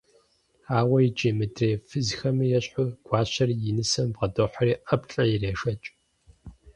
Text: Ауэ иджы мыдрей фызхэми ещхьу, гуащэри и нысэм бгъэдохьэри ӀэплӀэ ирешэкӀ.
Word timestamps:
Ауэ 0.77 0.97
иджы 1.07 1.31
мыдрей 1.37 1.75
фызхэми 1.87 2.45
ещхьу, 2.57 2.85
гуащэри 3.05 3.55
и 3.69 3.73
нысэм 3.75 4.07
бгъэдохьэри 4.13 4.73
ӀэплӀэ 4.87 5.23
ирешэкӀ. 5.33 5.89